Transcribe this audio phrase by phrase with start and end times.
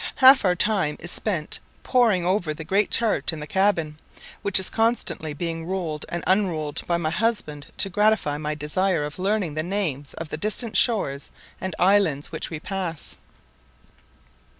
[0.15, 3.99] Half our time is spent poring over the great chart in the cabin,
[4.41, 9.19] which is constantly being rolled and unrolled by my husband to gratify my desire of
[9.19, 11.29] learning the names of the distant shores
[11.61, 13.17] and islands which we pass.